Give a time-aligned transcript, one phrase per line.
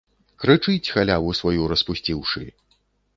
[0.43, 2.43] Крычыць, халяву сваю распусціўшы!